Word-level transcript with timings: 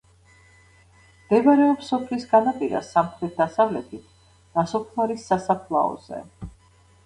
მდებარეობს 1.25 1.91
სოფლის 1.93 2.25
განაპირას, 2.33 2.91
სამხრეთ 2.97 3.37
დასავლეთით, 3.43 4.11
ნასოფლარის 4.59 5.31
სასაფლაოზე. 5.33 6.27